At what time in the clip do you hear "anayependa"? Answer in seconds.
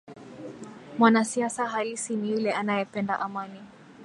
2.53-3.19